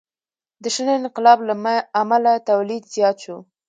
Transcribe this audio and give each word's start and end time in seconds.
د 0.63 0.65
شنه 0.75 0.93
انقلاب 1.01 1.39
له 1.47 1.53
امله 2.01 2.33
تولید 2.49 2.83
زیات 2.95 3.17
شو. 3.23 3.37